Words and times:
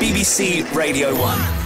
BBC 0.00 0.64
Radio 0.74 1.14
1. 1.14 1.59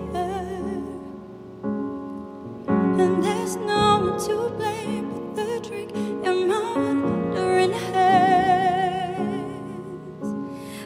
And 3.02 3.23
there's 3.23 3.55
no 3.55 3.99
one 4.02 4.20
to 4.27 4.49
blame 4.57 5.09
but 5.09 5.35
the 5.35 5.59
drink 5.67 5.91
in 5.95 6.48
my 6.48 6.73
wandering 6.75 7.73
hands 7.73 9.49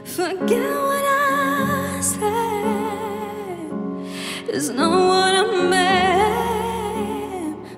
forget 0.04 0.70
what 0.88 1.06
I 1.06 2.00
said. 2.02 3.72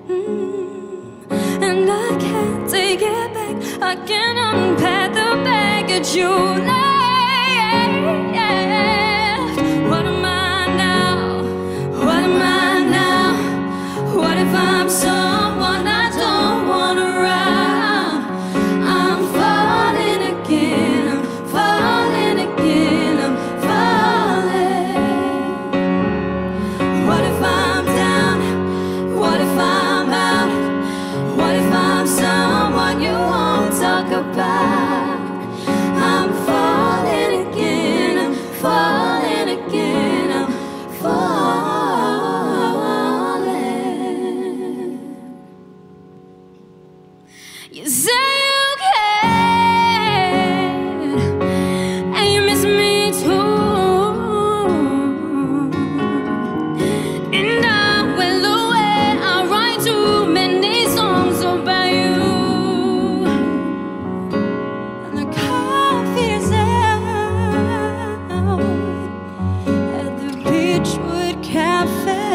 Mm. 0.08 1.62
And 1.62 1.90
I 1.90 1.92
can't 2.20 2.68
take 2.68 3.02
it 3.02 3.34
back 3.34 3.56
I 3.82 3.94
can't 4.06 4.25
you 6.14 6.85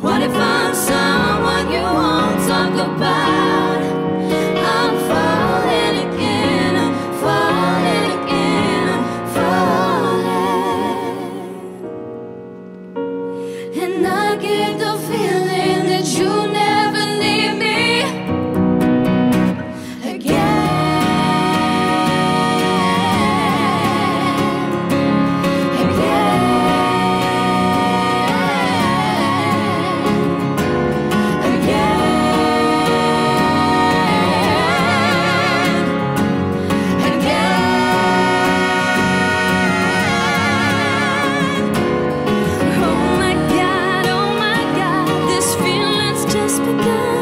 What 0.00 0.22
if 0.22 0.34
I'm 0.34 0.74
someone 0.74 1.70
you 1.70 1.82
won't 1.82 2.48
talk 2.48 2.72
about? 2.72 3.59